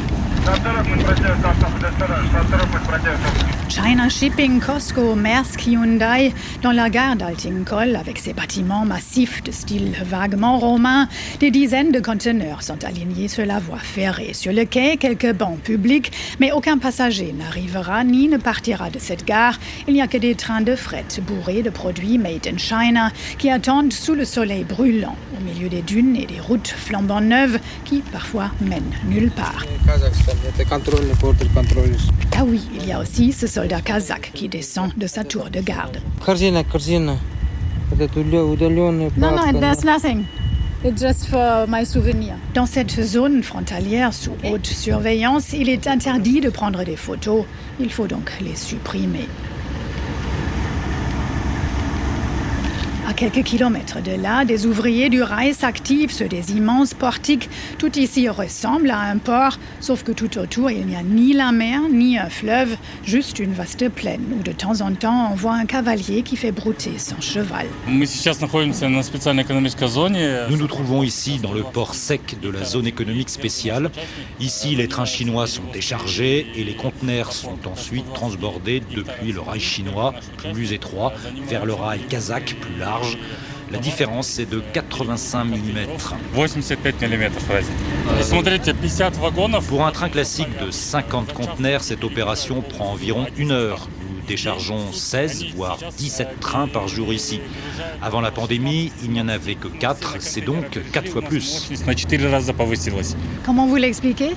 China 3.68 4.10
Shipping, 4.10 4.60
Costco, 4.60 5.16
Maersk, 5.16 5.66
Hyundai, 5.66 6.34
dans 6.62 6.72
la 6.72 6.90
gare 6.90 7.16
d'Altingol, 7.16 7.96
avec 7.96 8.20
ses 8.20 8.34
bâtiments 8.34 8.86
massifs 8.86 9.44
de 9.44 9.52
style 9.52 9.94
vaguement 10.06 10.60
romain, 10.60 11.10
des 11.40 11.50
dizaines 11.50 11.92
de 11.92 12.00
conteneurs 12.00 12.62
sont 12.62 12.84
alignés 12.86 13.28
sur 13.28 13.46
la 13.46 13.60
voie 13.60 13.80
ferrée. 13.80 14.34
Sur 14.34 14.54
le 14.54 14.66
quai, 14.66 14.98
quelques 14.98 15.34
bancs 15.34 15.60
publics, 15.60 16.12
mais 16.40 16.52
aucun 16.52 16.78
passager 16.78 17.34
n'arrivera 17.34 18.04
ni 18.04 18.28
ne 18.28 18.38
partira 18.38 18.90
de 18.92 19.00
cette 19.00 19.26
gare. 19.26 19.60
Il 19.88 19.96
n'y 19.96 20.02
a 20.02 20.08
que 20.08 20.18
des 20.18 20.36
trains 20.36 20.62
de 20.62 20.76
fret 20.76 21.06
bourrés 21.26 21.64
de 21.64 21.72
produits 21.72 22.20
made 22.20 22.48
in 22.48 22.58
China 22.58 23.12
qui 23.40 23.50
attendent 23.50 23.94
sous 23.94 24.14
le 24.14 24.26
soleil 24.26 24.64
brûlant, 24.64 25.16
au 25.38 25.44
milieu 25.44 25.70
des 25.70 25.82
dunes 25.82 26.16
et 26.16 26.28
des 26.28 26.40
routes 26.40 26.68
flambant 26.68 27.22
neuves 27.22 27.60
qui 27.84 28.04
parfois 28.12 28.52
mènent 28.62 28.84
nulle 29.06 29.32
part. 29.32 29.66
Ah 32.36 32.44
oui, 32.46 32.62
il 32.76 32.88
y 32.88 32.92
a 32.92 33.00
aussi 33.00 33.32
ce 33.32 33.48
soldat 33.48 33.82
kazakh 33.82 34.32
qui 34.34 34.50
descend 34.50 34.92
de 34.98 35.08
sa 35.08 35.24
tour 35.24 35.50
de 35.50 35.62
garde. 35.62 36.00
Non, 39.18 39.32
non, 39.32 39.60
there's 39.60 39.84
nothing. 39.84 40.26
It's 40.84 41.02
just 41.02 41.28
for 41.28 41.66
my 41.68 41.86
souvenir. 41.86 42.36
Dans 42.54 42.68
cette 42.68 43.02
zone 43.02 43.42
frontalière 43.42 44.14
sous 44.14 44.34
haute 44.44 44.68
surveillance, 44.68 45.54
il 45.54 45.70
est 45.70 45.88
interdit 45.88 46.42
de 46.42 46.50
prendre 46.50 46.84
des 46.84 46.96
photos. 46.96 47.46
Il 47.80 47.92
faut 47.92 48.08
donc 48.08 48.32
les 48.42 48.56
supprimer. 48.56 49.28
À 53.08 53.14
quelques 53.14 53.44
kilomètres 53.44 54.02
de 54.02 54.20
là, 54.20 54.46
des 54.46 54.66
ouvriers 54.66 55.10
du 55.10 55.22
rail 55.22 55.54
s'activent 55.54 56.12
sur 56.12 56.28
des 56.28 56.54
immenses 56.54 56.96
portiques. 56.96 57.52
Tout 57.78 58.00
ici 58.00 58.28
ressemble 58.30 58.90
à 58.90 59.00
un 59.00 59.20
port, 59.20 59.60
sauf 59.80 60.02
que 60.02 60.12
tout 60.12 60.40
autour, 60.40 60.72
il 60.72 60.88
n'y 60.88 60.96
a 60.96 61.04
ni 61.04 61.34
la 61.34 61.52
mer, 61.52 61.82
ni 61.92 62.18
un 62.18 62.30
fleuve, 62.30 62.76
juste 63.04 63.38
une 63.38 63.54
vaste 63.54 63.90
plaine 63.90 64.24
où 64.36 64.42
de 64.42 64.52
temps 64.52 64.82
en 64.82 64.92
temps, 64.94 65.30
on 65.32 65.36
voit 65.36 65.54
un 65.54 65.66
cavalier 65.66 66.24
qui 66.24 66.36
fait 66.36 66.52
brouter 66.52 66.98
son 66.98 67.22
cheval. 67.22 67.68
Nous 67.88 68.08
nous 70.58 70.68
trouvons 70.68 71.04
ici 71.04 71.38
dans 71.38 71.54
le 71.54 71.62
port 71.62 71.94
sec 71.94 72.38
de 72.42 72.50
la 72.50 72.64
zone 72.64 72.88
économique 72.88 73.30
spéciale. 73.30 73.92
Ici, 74.40 74.76
les 74.76 74.88
trains 74.88 75.06
chinois 75.06 75.46
sont 75.46 75.62
déchargés 75.72 76.48
et 76.56 76.64
les 76.64 76.74
conteneurs 76.74 77.34
sont 77.34 77.68
ensuite 77.72 78.12
transbordés 78.16 78.82
depuis 78.96 79.32
le 79.32 79.42
rail 79.42 79.60
chinois, 79.60 80.16
plus 80.54 80.74
étroit, 80.74 81.14
vers 81.48 81.68
le 81.68 81.76
rail 81.76 82.00
kazakh, 82.10 82.56
plus 82.60 82.80
large 82.80 82.95
la 83.72 83.80
différence 83.80 84.28
c'est 84.28 84.50
de 84.50 84.62
85 84.74 85.46
mm. 85.46 85.54
85 86.36 87.08
mm. 89.54 89.62
Pour 89.68 89.86
un 89.86 89.92
train 89.92 90.10
classique 90.10 90.48
de 90.64 90.72
50 90.72 91.34
conteneurs, 91.34 91.84
cette 91.84 92.04
opération 92.04 92.62
prend 92.62 92.92
environ 92.92 93.26
une 93.38 93.52
heure 93.52 93.88
déchargeons 94.26 94.92
16 94.92 95.46
voire 95.56 95.78
17 95.98 96.40
trains 96.40 96.68
par 96.68 96.88
jour 96.88 97.14
ici. 97.14 97.40
Avant 98.02 98.22
la 98.22 98.32
pandémie, 98.32 98.92
il 99.04 99.12
n'y 99.12 99.22
en 99.22 99.28
avait 99.28 99.56
que 99.56 99.68
4, 99.68 100.18
c'est 100.20 100.42
donc 100.42 100.80
4 100.92 101.10
fois 101.10 101.22
plus. 101.22 101.70
Comment 103.46 103.68
vous 103.68 103.76
l'expliquez? 103.76 104.32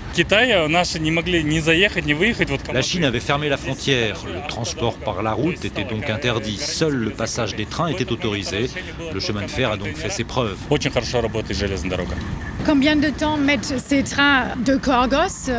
La 2.75 2.83
Chine 2.83 3.05
avait 3.05 3.21
fermé 3.21 3.49
la 3.49 3.57
frontière, 3.57 4.25
le 4.27 4.47
transport 4.49 4.95
par 4.99 5.23
la 5.23 5.33
route 5.33 5.65
était 5.65 5.85
donc 5.85 6.11
interdit, 6.11 6.59
seul 6.59 6.95
le 6.95 7.11
passage 7.11 7.55
des 7.57 7.67
trains 7.67 7.89
était 7.89 8.11
autorisé, 8.13 8.71
le 9.13 9.21
chemin 9.21 9.43
de 9.43 9.51
fer 9.51 9.71
a 9.71 9.77
donc 9.77 9.97
fait 9.97 10.11
ses 10.11 10.25
preuves. 10.25 10.59
Combien 12.69 12.97
de 12.97 13.09
temps 13.09 13.39
mettent 13.39 13.79
ces 13.79 14.03
trains 14.03 14.49
de 14.63 14.77
Korgos 14.77 15.51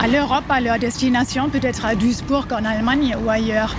à 0.00 0.08
l'Europe, 0.08 0.50
à 0.50 0.60
leur 0.60 0.80
destination, 0.80 1.48
peut-être 1.48 1.86
à 1.86 1.94
Duisburg 1.94 2.48
en 2.50 2.64
Allemagne 2.64 3.16
ou 3.24 3.30
ailleurs? 3.30 3.76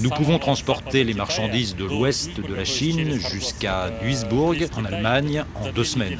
Nous 0.00 0.10
pouvons 0.10 0.38
transporter 0.38 1.02
les 1.02 1.14
marchandises 1.14 1.74
de 1.74 1.84
l'ouest 1.84 2.40
de 2.40 2.54
la 2.54 2.64
Chine 2.64 3.18
jusqu'à 3.28 3.90
Duisburg 4.00 4.54
en 4.76 4.84
Allemagne 4.84 5.42
en 5.56 5.72
deux 5.72 5.82
semaines. 5.82 6.18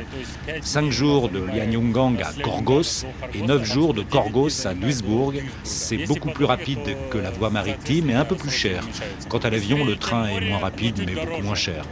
Cinq 0.60 0.90
jours 0.90 1.28
de 1.28 1.38
Lianyungang 1.38 2.20
à 2.20 2.32
Korgos 2.42 3.04
et 3.32 3.42
neuf 3.42 3.62
jours 3.62 3.94
de 3.94 4.02
Korgos 4.02 4.66
à 4.66 4.74
Duisburg. 4.74 5.34
C'est 5.62 5.98
beaucoup 5.98 6.30
plus 6.30 6.46
rapide 6.46 6.96
que 7.10 7.18
la 7.18 7.30
voie 7.30 7.50
maritime 7.50 8.10
et 8.10 8.14
un 8.14 8.24
peu 8.24 8.34
plus 8.34 8.50
cher. 8.50 8.82
Quant 9.28 9.38
à 9.38 9.50
l'avion, 9.50 9.84
le 9.84 9.94
train 9.94 10.26
est 10.26 10.40
moins 10.40 10.58
rapide 10.58 11.04
mais 11.06 11.14
beaucoup 11.14 11.42
moins 11.42 11.54
cher. 11.54 11.84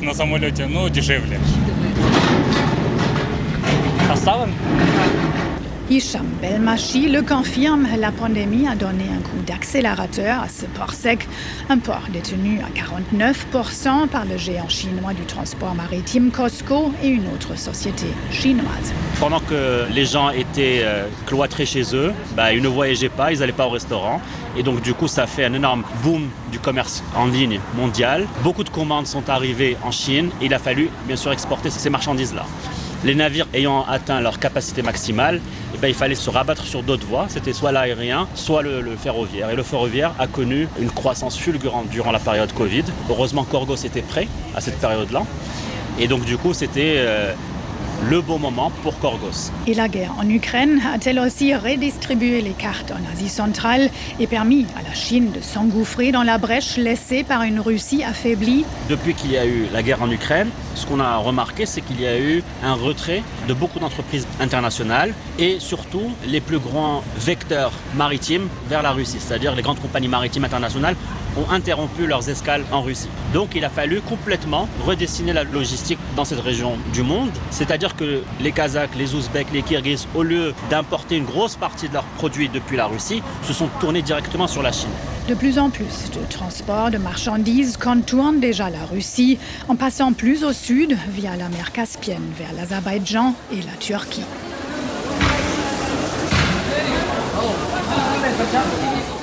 На 0.00 0.14
самолете, 0.14 0.66
но 0.66 0.88
дешевле. 0.88 1.38
Поставим? 4.08 4.54
Hicham 5.92 6.26
Belmachi 6.40 7.10
le 7.10 7.20
confirme, 7.20 7.86
la 7.98 8.10
pandémie 8.10 8.66
a 8.66 8.74
donné 8.74 9.04
un 9.14 9.20
coup 9.20 9.42
d'accélérateur 9.46 10.40
à 10.40 10.48
ce 10.48 10.64
port 10.64 10.94
sec, 10.94 11.28
un 11.68 11.76
port 11.76 12.04
détenu 12.10 12.60
à 12.60 12.70
49% 12.70 14.08
par 14.08 14.24
le 14.24 14.38
géant 14.38 14.70
chinois 14.70 15.12
du 15.12 15.26
transport 15.26 15.74
maritime 15.74 16.30
Costco 16.30 16.92
et 17.02 17.08
une 17.08 17.26
autre 17.26 17.58
société 17.58 18.06
chinoise. 18.30 18.94
Pendant 19.20 19.40
que 19.40 19.84
les 19.92 20.06
gens 20.06 20.30
étaient 20.30 20.80
euh, 20.82 21.08
cloîtrés 21.26 21.66
chez 21.66 21.94
eux, 21.94 22.14
bah, 22.34 22.54
ils 22.54 22.62
ne 22.62 22.68
voyageaient 22.68 23.10
pas, 23.10 23.30
ils 23.30 23.40
n'allaient 23.40 23.52
pas 23.52 23.66
au 23.66 23.70
restaurant. 23.70 24.22
Et 24.56 24.62
donc 24.62 24.80
du 24.80 24.94
coup, 24.94 25.08
ça 25.08 25.26
fait 25.26 25.44
un 25.44 25.52
énorme 25.52 25.84
boom 26.02 26.30
du 26.50 26.58
commerce 26.58 27.04
en 27.14 27.26
ligne 27.26 27.60
mondial. 27.76 28.26
Beaucoup 28.42 28.64
de 28.64 28.70
commandes 28.70 29.06
sont 29.06 29.28
arrivées 29.28 29.76
en 29.82 29.90
Chine 29.90 30.30
et 30.40 30.46
il 30.46 30.54
a 30.54 30.58
fallu 30.58 30.88
bien 31.06 31.16
sûr 31.16 31.32
exporter 31.32 31.68
ces 31.68 31.90
marchandises-là. 31.90 32.46
Les 33.04 33.16
navires 33.16 33.48
ayant 33.52 33.84
atteint 33.84 34.20
leur 34.20 34.38
capacité 34.38 34.80
maximale, 34.82 35.40
eh 35.74 35.78
ben, 35.78 35.88
il 35.88 35.94
fallait 35.94 36.14
se 36.14 36.30
rabattre 36.30 36.64
sur 36.64 36.84
d'autres 36.84 37.06
voies. 37.06 37.26
C'était 37.28 37.52
soit 37.52 37.72
l'aérien, 37.72 38.28
soit 38.34 38.62
le, 38.62 38.80
le, 38.80 38.94
ferroviaire. 38.96 39.50
Et 39.50 39.56
le 39.56 39.64
ferroviaire 39.64 40.14
a 40.20 40.28
connu 40.28 40.68
une 40.80 40.90
croissance 40.90 41.36
fulgurante 41.36 41.88
durant 41.88 42.12
la 42.12 42.20
période 42.20 42.52
Covid. 42.52 42.84
Heureusement, 43.10 43.42
Corgos 43.42 43.84
était 43.84 44.02
prêt 44.02 44.28
à 44.54 44.60
cette 44.60 44.78
période-là. 44.78 45.24
Et 45.98 46.06
donc 46.06 46.24
du 46.24 46.36
coup, 46.38 46.54
c'était 46.54 46.94
euh, 46.98 47.32
le 48.08 48.20
bon 48.20 48.38
moment 48.38 48.70
pour 48.82 48.98
Korgos. 48.98 49.50
Et 49.66 49.74
la 49.74 49.88
guerre 49.88 50.14
en 50.18 50.28
Ukraine 50.28 50.80
a-t-elle 50.92 51.18
aussi 51.18 51.54
redistribué 51.54 52.40
les 52.40 52.50
cartes 52.50 52.90
en 52.90 53.12
Asie 53.12 53.28
centrale 53.28 53.90
et 54.18 54.26
permis 54.26 54.66
à 54.78 54.82
la 54.82 54.94
Chine 54.94 55.30
de 55.30 55.40
s'engouffrer 55.40 56.10
dans 56.10 56.22
la 56.22 56.38
brèche 56.38 56.76
laissée 56.76 57.22
par 57.22 57.42
une 57.42 57.60
Russie 57.60 58.02
affaiblie? 58.02 58.64
Depuis 58.88 59.14
qu'il 59.14 59.30
y 59.30 59.36
a 59.36 59.46
eu 59.46 59.66
la 59.72 59.82
guerre 59.82 60.02
en 60.02 60.10
Ukraine, 60.10 60.48
ce 60.74 60.86
qu'on 60.86 61.00
a 61.00 61.16
remarqué, 61.16 61.66
c'est 61.66 61.80
qu'il 61.80 62.00
y 62.00 62.06
a 62.06 62.18
eu 62.18 62.42
un 62.64 62.74
retrait 62.74 63.22
de 63.46 63.54
beaucoup 63.54 63.78
d'entreprises 63.78 64.26
internationales 64.40 65.14
et 65.38 65.58
surtout 65.60 66.10
les 66.26 66.40
plus 66.40 66.58
grands 66.58 67.02
vecteurs 67.18 67.72
maritimes 67.94 68.48
vers 68.68 68.82
la 68.82 68.90
Russie, 68.90 69.18
c'est-à-dire 69.20 69.54
les 69.54 69.62
grandes 69.62 69.80
compagnies 69.80 70.08
maritimes 70.08 70.44
internationales 70.44 70.96
ont 71.36 71.50
interrompu 71.50 72.06
leurs 72.06 72.28
escales 72.28 72.64
en 72.72 72.82
Russie. 72.82 73.08
Donc 73.32 73.54
il 73.54 73.64
a 73.64 73.70
fallu 73.70 74.00
complètement 74.00 74.68
redessiner 74.84 75.32
la 75.32 75.44
logistique 75.44 75.98
dans 76.16 76.24
cette 76.24 76.40
région 76.40 76.76
du 76.92 77.02
monde, 77.02 77.30
c'est-à-dire 77.50 77.96
que 77.96 78.22
les 78.40 78.52
Kazakhs, 78.52 78.94
les 78.96 79.14
Ouzbeks, 79.14 79.52
les 79.52 79.62
Kirghizes, 79.62 80.06
au 80.14 80.22
lieu 80.22 80.54
d'importer 80.70 81.16
une 81.16 81.24
grosse 81.24 81.56
partie 81.56 81.88
de 81.88 81.94
leurs 81.94 82.04
produits 82.04 82.48
depuis 82.48 82.76
la 82.76 82.86
Russie, 82.86 83.22
se 83.42 83.52
sont 83.52 83.68
tournés 83.80 84.02
directement 84.02 84.46
sur 84.46 84.62
la 84.62 84.72
Chine. 84.72 84.90
De 85.28 85.34
plus 85.34 85.58
en 85.58 85.70
plus 85.70 86.10
de 86.10 86.24
transports 86.28 86.90
de 86.90 86.98
marchandises 86.98 87.76
contournent 87.76 88.40
déjà 88.40 88.70
la 88.70 88.84
Russie 88.84 89.38
en 89.68 89.76
passant 89.76 90.12
plus 90.12 90.42
au 90.42 90.52
sud 90.52 90.96
via 91.10 91.36
la 91.36 91.48
mer 91.48 91.72
Caspienne 91.72 92.32
vers 92.36 92.52
l'Azerbaïdjan 92.54 93.34
et 93.52 93.62
la 93.62 93.76
Turquie. 93.78 94.24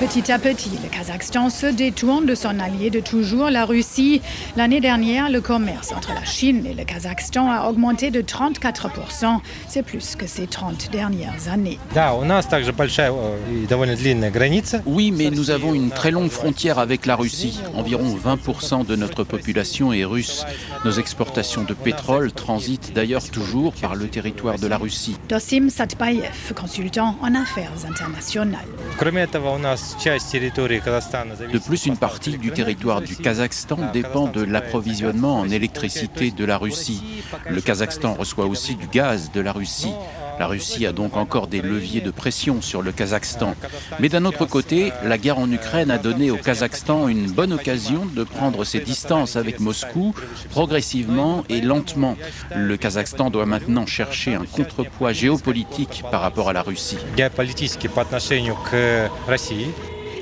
Petit 0.00 0.32
à 0.32 0.38
petit, 0.38 0.70
le 0.82 0.88
Kazakhstan 0.88 1.50
se 1.50 1.66
détourne 1.66 2.24
de 2.24 2.34
son 2.34 2.58
allié 2.58 2.88
de 2.88 3.00
toujours, 3.00 3.50
la 3.50 3.64
Russie. 3.64 4.22
L'année 4.56 4.80
dernière, 4.80 5.30
le 5.30 5.40
commerce 5.42 5.92
entre 5.92 6.14
la 6.14 6.24
Chine 6.24 6.64
et 6.66 6.72
le 6.72 6.84
Kazakhstan 6.84 7.50
a 7.50 7.68
augmenté 7.68 8.10
de 8.10 8.22
34%. 8.22 9.40
C'est 9.68 9.82
plus 9.82 10.16
que 10.16 10.26
ces 10.26 10.46
30 10.46 10.90
dernières 10.90 11.48
années. 11.52 11.78
Oui, 14.86 15.12
mais 15.12 15.30
nous 15.30 15.50
avons 15.50 15.74
une 15.74 15.90
très 15.90 16.10
longue 16.10 16.30
frontière 16.30 16.78
avec 16.78 17.04
la 17.04 17.14
Russie. 17.14 17.60
Environ 17.74 18.16
20% 18.16 18.86
de 18.86 18.96
notre 18.96 19.22
population 19.22 19.92
est 19.92 20.04
russe. 20.04 20.44
Nos 20.84 20.92
exportations 20.92 21.62
de 21.62 21.74
pétrole 21.74 22.32
transitent 22.32 22.92
d'ailleurs 22.94 23.28
toujours 23.28 23.74
par 23.74 23.94
le 23.94 24.08
territoire 24.08 24.58
de 24.58 24.66
la 24.66 24.78
Russie. 24.78 25.16
Dosim 25.28 25.68
Satbayev, 25.68 26.54
consultant 26.58 27.16
en 27.22 27.34
affaires 27.34 27.72
internationales. 27.86 28.66
De 31.52 31.58
plus, 31.58 31.86
une 31.86 31.96
partie 31.96 32.38
du 32.38 32.52
territoire 32.52 33.00
du 33.00 33.16
Kazakhstan 33.16 33.90
dépend 33.92 34.28
de 34.28 34.42
l'approvisionnement 34.42 35.38
en 35.40 35.48
électricité 35.50 36.30
de 36.30 36.44
la 36.44 36.58
Russie. 36.58 37.22
Le 37.48 37.60
Kazakhstan 37.60 38.14
reçoit 38.14 38.46
aussi 38.46 38.76
du 38.76 38.86
gaz 38.86 39.30
de 39.32 39.40
la 39.40 39.52
Russie. 39.52 39.92
La 40.40 40.46
Russie 40.46 40.86
a 40.86 40.92
donc 40.92 41.18
encore 41.18 41.48
des 41.48 41.60
leviers 41.60 42.00
de 42.00 42.10
pression 42.10 42.62
sur 42.62 42.80
le 42.80 42.92
Kazakhstan. 42.92 43.54
Mais 43.98 44.08
d'un 44.08 44.24
autre 44.24 44.46
côté, 44.46 44.90
la 45.04 45.18
guerre 45.18 45.38
en 45.38 45.52
Ukraine 45.52 45.90
a 45.90 45.98
donné 45.98 46.30
au 46.30 46.38
Kazakhstan 46.38 47.08
une 47.08 47.30
bonne 47.30 47.52
occasion 47.52 48.06
de 48.16 48.24
prendre 48.24 48.64
ses 48.64 48.80
distances 48.80 49.36
avec 49.36 49.60
Moscou 49.60 50.14
progressivement 50.48 51.44
et 51.50 51.60
lentement. 51.60 52.16
Le 52.56 52.78
Kazakhstan 52.78 53.28
doit 53.28 53.44
maintenant 53.44 53.84
chercher 53.84 54.32
un 54.32 54.46
contrepoids 54.46 55.12
géopolitique 55.12 56.04
par 56.10 56.22
rapport 56.22 56.48
à 56.48 56.54
la 56.54 56.62
Russie. 56.62 56.96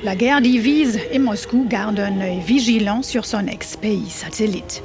La 0.03 0.17
guerre 0.17 0.41
divise 0.41 0.99
et 1.13 1.21
Moscou 1.21 1.65
garde 1.69 2.01
un 2.01 2.21
œil 2.21 2.41
vigilant 2.41 3.05
sur 3.05 3.25
son 3.25 3.47
ex-pays 3.47 4.11
satellite. 4.11 4.83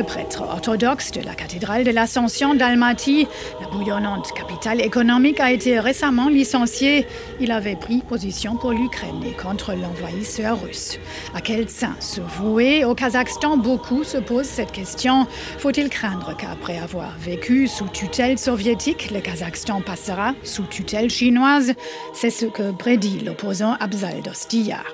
Le 0.00 0.06
prêtre 0.06 0.40
orthodoxe 0.40 1.10
de 1.10 1.20
la 1.20 1.34
cathédrale 1.34 1.84
de 1.84 1.90
l'Ascension 1.90 2.54
d'Almaty, 2.54 3.28
la 3.60 3.68
bouillonnante 3.68 4.32
capitale 4.32 4.80
économique, 4.80 5.40
a 5.40 5.52
été 5.52 5.78
récemment 5.78 6.30
licencié. 6.30 7.06
Il 7.38 7.52
avait 7.52 7.76
pris 7.76 7.98
position 7.98 8.56
pour 8.56 8.72
l'Ukraine 8.72 9.22
et 9.26 9.32
contre 9.32 9.74
l'envahisseur 9.74 10.58
russe. 10.62 10.98
À 11.34 11.42
quel 11.42 11.68
sein 11.68 11.94
se 12.00 12.22
vouer? 12.22 12.82
Au 12.86 12.94
Kazakhstan, 12.94 13.58
beaucoup 13.58 14.02
se 14.02 14.16
posent 14.16 14.46
cette 14.46 14.72
question. 14.72 15.26
Faut-il 15.58 15.90
craindre 15.90 16.34
qu'après 16.34 16.78
avoir 16.78 17.10
vécu 17.18 17.68
sous 17.68 17.88
tutelle 17.88 18.38
soviétique, 18.38 19.10
le 19.10 19.20
Kazakhstan 19.20 19.82
passera 19.82 20.32
sous 20.44 20.64
tutelle 20.64 21.10
chinoise? 21.10 21.74
C'est 22.14 22.30
ce 22.30 22.46
que 22.46 22.70
prédit 22.70 23.18
l'opposant 23.18 23.76
Abzal 23.80 24.22
Dostiyar. 24.22 24.86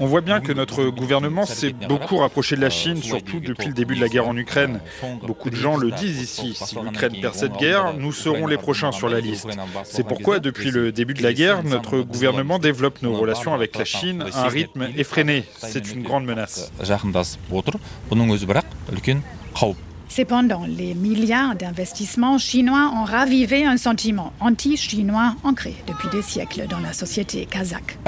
On 0.00 0.06
voit 0.06 0.20
bien 0.20 0.40
que 0.40 0.52
notre 0.52 0.84
gouvernement 0.84 1.46
s'est 1.46 1.72
beaucoup 1.72 2.18
rapproché 2.18 2.56
de 2.56 2.60
la 2.60 2.70
Chine, 2.70 3.02
surtout 3.02 3.40
depuis 3.40 3.68
le 3.68 3.74
début 3.74 3.96
de 3.96 4.00
la 4.00 4.08
guerre 4.08 4.28
en 4.28 4.36
Ukraine. 4.36 4.80
Beaucoup 5.26 5.50
de 5.50 5.56
gens 5.56 5.76
le 5.76 5.90
disent 5.90 6.20
ici. 6.22 6.54
Si 6.54 6.76
l'Ukraine 6.76 7.16
perd 7.20 7.34
cette 7.34 7.56
guerre, 7.56 7.94
nous 7.94 8.12
serons 8.12 8.46
les 8.46 8.56
prochains 8.56 8.92
sur 8.92 9.08
la 9.08 9.20
liste. 9.20 9.48
C'est 9.84 10.06
pourquoi, 10.06 10.38
depuis 10.38 10.70
le 10.70 10.92
début 10.92 11.14
de 11.14 11.22
la 11.22 11.32
guerre, 11.32 11.62
notre 11.64 12.00
gouvernement 12.00 12.58
développe 12.58 13.02
nos 13.02 13.14
relations 13.14 13.54
avec 13.54 13.76
la 13.76 13.84
Chine 13.84 14.24
à 14.34 14.44
un 14.44 14.48
rythme 14.48 14.88
effréné. 14.96 15.44
C'est 15.58 15.92
une 15.92 16.02
grande 16.02 16.24
menace. 16.24 16.72
Cependant, 20.08 20.62
les 20.66 20.94
milliards 20.94 21.54
d'investissements 21.54 22.38
chinois 22.38 22.92
ont 22.94 23.04
ravivé 23.04 23.64
un 23.64 23.76
sentiment 23.76 24.32
anti-chinois 24.40 25.34
ancré 25.44 25.74
depuis 25.86 26.08
des 26.10 26.22
siècles 26.22 26.66
dans 26.68 26.80
la 26.80 26.92
société 26.92 27.46
kazakh. 27.46 27.98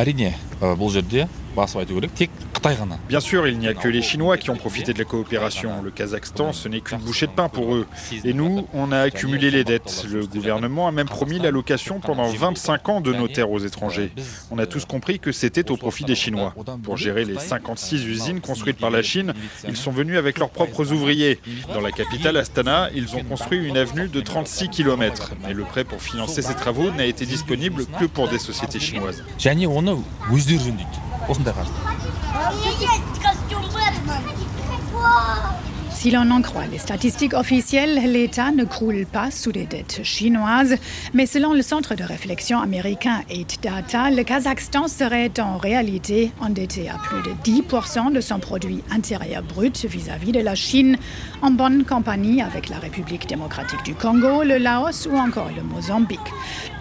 Bien 3.08 3.20
sûr, 3.20 3.48
il 3.48 3.58
n'y 3.58 3.68
a 3.68 3.74
que 3.74 3.88
les 3.88 4.02
Chinois 4.02 4.36
qui 4.36 4.50
ont 4.50 4.56
profité 4.56 4.92
de 4.92 4.98
la 4.98 5.04
coopération. 5.04 5.82
Le 5.82 5.90
Kazakhstan, 5.90 6.52
ce 6.52 6.68
n'est 6.68 6.80
qu'une 6.80 6.98
bouchée 6.98 7.26
de 7.26 7.32
pain 7.32 7.48
pour 7.48 7.74
eux. 7.74 7.86
Et 8.24 8.34
nous, 8.34 8.68
on 8.74 8.92
a 8.92 9.00
accumulé 9.00 9.50
les 9.50 9.64
dettes. 9.64 10.06
Le 10.10 10.26
gouvernement 10.26 10.86
a 10.86 10.92
même 10.92 11.08
promis 11.08 11.38
l'allocation 11.38 12.00
pendant 12.00 12.28
25 12.28 12.88
ans 12.88 13.00
de 13.00 13.12
nos 13.12 13.28
terres 13.28 13.50
aux 13.50 13.58
étrangers. 13.58 14.12
On 14.50 14.58
a 14.58 14.66
tous 14.66 14.84
compris 14.84 15.18
que 15.18 15.32
c'était 15.32 15.70
au 15.70 15.76
profit 15.76 16.04
des 16.04 16.14
Chinois. 16.14 16.54
Pour 16.82 16.96
gérer 16.96 17.24
les 17.24 17.38
56 17.38 18.04
usines 18.06 18.40
construites 18.40 18.78
par 18.78 18.90
la 18.90 19.02
Chine, 19.02 19.32
ils 19.66 19.76
sont 19.76 19.90
venus 19.90 20.18
avec 20.18 20.38
leurs 20.38 20.50
propres 20.50 20.92
ouvriers. 20.92 21.40
Dans 21.72 21.80
la 21.80 21.92
capitale 21.92 22.36
Astana, 22.36 22.90
ils 22.94 23.16
ont 23.16 23.24
construit 23.24 23.58
une 23.58 23.76
avenue 23.76 24.08
de 24.08 24.20
36 24.20 24.68
km. 24.68 25.32
Mais 25.46 25.54
le 25.54 25.64
prêt 25.64 25.84
pour 25.84 26.02
financer 26.02 26.42
ces 26.42 26.54
travaux 26.54 26.90
n'a 26.90 27.06
été 27.06 27.26
disponible 27.26 27.86
que 27.98 28.04
pour 28.04 28.28
des 28.28 28.38
sociétés 28.38 28.80
chinoises. 28.80 29.24
Si 36.00 36.10
l'on 36.10 36.30
en 36.30 36.40
croit 36.40 36.64
les 36.64 36.78
statistiques 36.78 37.34
officielles, 37.34 38.10
l'État 38.10 38.52
ne 38.52 38.64
croule 38.64 39.04
pas 39.04 39.30
sous 39.30 39.50
les 39.50 39.66
dettes 39.66 40.00
chinoises, 40.02 40.76
mais 41.12 41.26
selon 41.26 41.52
le 41.52 41.60
centre 41.60 41.94
de 41.94 42.02
réflexion 42.02 42.58
américain 42.58 43.20
8 43.28 43.58
Data, 43.62 44.10
le 44.10 44.22
Kazakhstan 44.22 44.88
serait 44.88 45.38
en 45.38 45.58
réalité 45.58 46.32
endetté 46.40 46.88
à 46.88 46.94
plus 46.94 47.20
de 47.22 47.36
10% 47.44 48.14
de 48.14 48.20
son 48.22 48.38
produit 48.38 48.82
intérieur 48.90 49.42
brut 49.42 49.84
vis-à-vis 49.84 50.32
de 50.32 50.40
la 50.40 50.54
Chine, 50.54 50.96
en 51.42 51.50
bonne 51.50 51.84
compagnie 51.84 52.40
avec 52.40 52.70
la 52.70 52.78
République 52.78 53.28
démocratique 53.28 53.84
du 53.84 53.94
Congo, 53.94 54.42
le 54.42 54.56
Laos 54.56 55.06
ou 55.06 55.18
encore 55.18 55.50
le 55.54 55.62
Mozambique. 55.62 56.18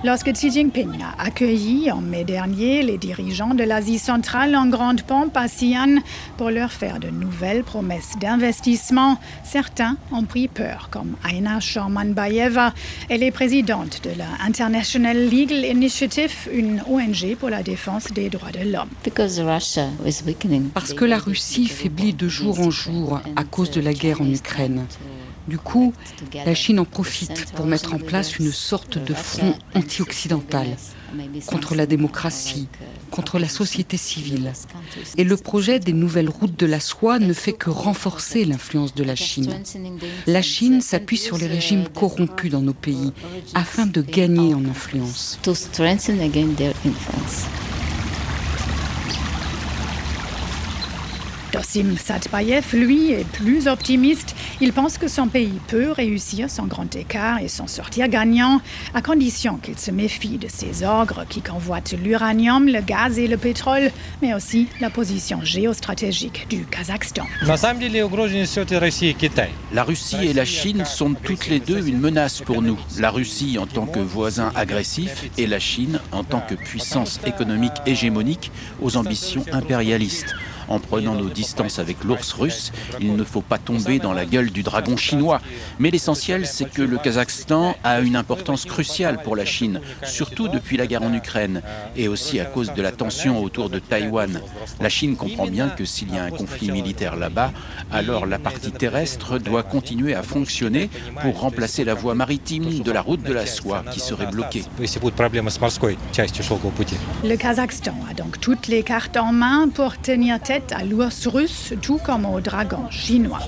Lorsque 0.01 0.31
Xi 0.31 0.49
Jinping 0.49 1.01
a 1.01 1.21
accueilli 1.21 1.91
en 1.91 1.99
mai 1.99 2.23
dernier 2.23 2.83
les 2.83 2.97
dirigeants 2.97 3.53
de 3.53 3.65
l'Asie 3.65 3.99
centrale 3.99 4.55
en 4.55 4.67
grande 4.67 5.01
pompe 5.01 5.35
à 5.35 5.47
Xi'an 5.47 5.97
pour 6.37 6.51
leur 6.51 6.71
faire 6.71 7.01
de 7.01 7.09
nouvelles 7.09 7.65
promesses 7.65 8.13
d'investissement, 8.17 9.19
certains 9.43 9.97
ont 10.13 10.23
pris 10.23 10.47
peur, 10.47 10.87
comme 10.89 11.17
Aina 11.29 11.59
Sharmanbayeva. 11.59 12.73
Elle 13.09 13.23
est 13.23 13.31
présidente 13.31 13.99
de 14.05 14.11
la 14.17 14.27
International 14.47 15.17
Legal 15.17 15.65
Initiative, 15.65 16.47
une 16.53 16.81
ONG 16.89 17.35
pour 17.37 17.49
la 17.49 17.61
défense 17.61 18.05
des 18.13 18.29
droits 18.29 18.51
de 18.51 18.71
l'homme. 18.71 18.87
Parce 20.73 20.93
que 20.93 21.05
la 21.05 21.17
Russie 21.17 21.67
faiblit 21.67 22.13
de 22.13 22.29
jour 22.29 22.57
en 22.61 22.71
jour 22.71 23.19
à 23.35 23.43
cause 23.43 23.69
de 23.71 23.81
la 23.81 23.93
guerre 23.93 24.21
en 24.21 24.31
Ukraine. 24.31 24.85
Du 25.49 25.57
coup, 25.57 25.93
la 26.33 26.53
Chine 26.53 26.79
en 26.79 26.85
profite 26.85 27.51
pour 27.55 27.65
mettre 27.65 27.95
en 27.95 27.97
place 27.97 28.37
une 28.37 28.51
sorte 28.51 29.03
de 29.03 29.15
front 29.15 29.55
anti-occidental 29.73 30.77
contre 31.47 31.73
la 31.73 31.87
démocratie, 31.87 32.67
contre 33.09 33.39
la 33.39 33.49
société 33.49 33.97
civile. 33.97 34.53
Et 35.17 35.23
le 35.23 35.35
projet 35.37 35.79
des 35.79 35.93
nouvelles 35.93 36.29
routes 36.29 36.57
de 36.59 36.67
la 36.67 36.79
soie 36.79 37.17
ne 37.17 37.33
fait 37.33 37.53
que 37.53 37.71
renforcer 37.71 38.45
l'influence 38.45 38.93
de 38.93 39.03
la 39.03 39.15
Chine. 39.15 39.59
La 40.27 40.43
Chine 40.43 40.81
s'appuie 40.81 41.17
sur 41.17 41.39
les 41.39 41.47
régimes 41.47 41.87
corrompus 41.87 42.51
dans 42.51 42.61
nos 42.61 42.73
pays 42.73 43.11
afin 43.55 43.87
de 43.87 44.03
gagner 44.03 44.53
en 44.53 44.63
influence. 44.65 45.39
Dosim 51.69 51.97
Satbayev, 51.97 52.73
lui, 52.73 53.11
est 53.11 53.27
plus 53.27 53.67
optimiste. 53.67 54.35
Il 54.59 54.73
pense 54.73 54.97
que 54.97 55.07
son 55.07 55.27
pays 55.27 55.59
peut 55.67 55.91
réussir 55.91 56.49
son 56.49 56.65
grand 56.65 56.95
écart 56.95 57.39
et 57.43 57.47
s'en 57.47 57.67
sortir 57.67 58.07
gagnant, 58.07 58.59
à 58.95 59.03
condition 59.03 59.57
qu'il 59.57 59.77
se 59.77 59.91
méfie 59.91 60.39
de 60.39 60.47
ces 60.47 60.83
ogres 60.83 61.25
qui 61.29 61.41
convoitent 61.41 61.93
l'uranium, 62.03 62.65
le 62.65 62.81
gaz 62.81 63.19
et 63.19 63.27
le 63.27 63.37
pétrole, 63.37 63.91
mais 64.23 64.33
aussi 64.33 64.67
la 64.81 64.89
position 64.89 65.41
géostratégique 65.43 66.47
du 66.49 66.65
Kazakhstan. 66.65 67.27
La 69.71 69.83
Russie 69.83 70.25
et 70.25 70.33
la 70.33 70.45
Chine 70.45 70.85
sont 70.85 71.13
toutes 71.13 71.47
les 71.49 71.59
deux 71.59 71.87
une 71.87 71.99
menace 71.99 72.41
pour 72.41 72.63
nous. 72.63 72.79
La 72.97 73.11
Russie 73.11 73.59
en 73.59 73.67
tant 73.67 73.85
que 73.85 73.99
voisin 73.99 74.51
agressif 74.55 75.29
et 75.37 75.45
la 75.45 75.59
Chine 75.59 75.99
en 76.11 76.23
tant 76.23 76.41
que 76.41 76.55
puissance 76.55 77.19
économique 77.27 77.73
hégémonique 77.85 78.51
aux 78.81 78.97
ambitions 78.97 79.45
impérialistes. 79.51 80.33
En 80.69 80.79
prenant 80.79 81.15
nos 81.15 81.29
distances 81.29 81.79
avec 81.79 82.03
l'ours 82.03 82.31
russe, 82.33 82.71
il 82.99 83.15
ne 83.15 83.23
faut 83.23 83.41
pas 83.41 83.57
tomber 83.57 83.97
dans 83.97 84.13
la 84.13 84.25
gueule 84.25 84.51
du 84.51 84.61
dragon 84.61 84.97
chinois. 84.97 85.41
Mais 85.79 85.89
l'essentiel, 85.89 86.45
c'est 86.45 86.69
que 86.69 86.83
le 86.83 86.97
Kazakhstan 86.97 87.75
a 87.83 87.99
une 88.01 88.15
importance 88.15 88.65
cruciale 88.65 89.21
pour 89.23 89.35
la 89.35 89.45
Chine, 89.45 89.81
surtout 90.03 90.47
depuis 90.47 90.77
la 90.77 90.85
guerre 90.85 91.01
en 91.01 91.13
Ukraine, 91.13 91.63
et 91.95 92.07
aussi 92.07 92.39
à 92.39 92.45
cause 92.45 92.71
de 92.73 92.81
la 92.83 92.91
tension 92.91 93.43
autour 93.43 93.71
de 93.71 93.79
Taïwan. 93.79 94.41
La 94.79 94.89
Chine 94.89 95.15
comprend 95.15 95.47
bien 95.47 95.69
que 95.69 95.85
s'il 95.85 96.13
y 96.13 96.17
a 96.19 96.23
un 96.23 96.29
conflit 96.29 96.71
militaire 96.71 97.15
là-bas, 97.15 97.51
alors 97.91 98.27
la 98.27 98.37
partie 98.37 98.71
terrestre 98.71 99.39
doit 99.39 99.63
continuer 99.63 100.13
à 100.13 100.21
fonctionner 100.21 100.91
pour 101.21 101.39
remplacer 101.39 101.83
la 101.83 101.95
voie 101.95 102.13
maritime 102.13 102.83
de 102.83 102.91
la 102.91 103.01
route 103.01 103.23
de 103.23 103.33
la 103.33 103.47
soie 103.47 103.83
qui 103.91 103.99
serait 103.99 104.27
bloquée. 104.27 104.63
Le 107.23 107.35
Kazakhstan 107.35 107.95
a 108.09 108.13
donc 108.13 108.39
toutes 108.39 108.67
les 108.67 108.83
cartes 108.83 109.17
en 109.17 109.31
main 109.31 109.67
pour 109.69 109.97
tenir 109.97 110.39
à 110.71 110.83
l'ours 110.83 111.27
russe, 111.27 111.73
tout 111.81 111.97
comme 111.97 112.25
au 112.25 112.39
dragon 112.41 112.89
chinois. 112.89 113.39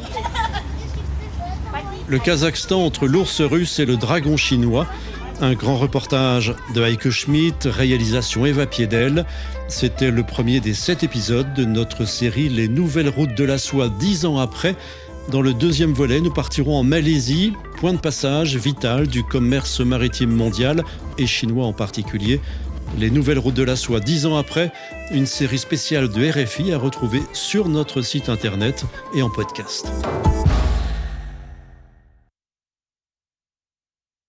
Le 2.08 2.20
Kazakhstan 2.20 2.84
entre 2.86 3.08
l'ours 3.08 3.42
russe 3.42 3.80
et 3.80 3.86
le 3.86 3.98
dragon 3.98 4.38
chinois. 4.38 4.88
Un 5.40 5.54
grand 5.54 5.78
reportage 5.78 6.54
de 6.76 6.82
Heike 6.82 7.10
Schmidt, 7.10 7.68
réalisation 7.68 8.46
Eva 8.46 8.66
Piedel. 8.66 9.26
C'était 9.68 10.12
le 10.12 10.24
premier 10.24 10.60
des 10.60 10.74
sept 10.74 11.04
épisodes 11.04 11.54
de 11.54 11.66
notre 11.66 12.06
série 12.06 12.50
Les 12.50 12.68
Nouvelles 12.68 13.10
Routes 13.10 13.36
de 13.36 13.44
la 13.44 13.58
Soie 13.58 13.90
dix 13.90 14.26
ans 14.26 14.38
après. 14.38 14.76
Dans 15.30 15.42
le 15.42 15.54
deuxième 15.54 15.94
volet, 15.94 16.20
nous 16.20 16.34
partirons 16.34 16.78
en 16.78 16.84
Malaisie, 16.84 17.54
point 17.78 17.94
de 17.94 18.00
passage 18.00 18.56
vital 18.58 19.08
du 19.08 19.24
commerce 19.24 19.80
maritime 19.80 20.32
mondial 20.32 20.84
et 21.18 21.28
chinois 21.28 21.66
en 21.66 21.74
particulier. 21.74 22.42
Les 22.98 23.10
nouvelles 23.10 23.40
routes 23.40 23.56
de 23.56 23.64
la 23.64 23.76
soie 23.76 24.00
dix 24.00 24.26
ans 24.26 24.38
après, 24.38 24.72
une 25.12 25.26
série 25.26 25.58
spéciale 25.58 26.10
de 26.10 26.30
RFI 26.30 26.74
à 26.74 26.78
retrouver 26.78 27.22
sur 27.34 27.70
notre 27.70 28.02
site 28.02 28.30
internet 28.30 28.86
et 29.16 29.22
en 29.22 29.30
podcast. 29.30 29.88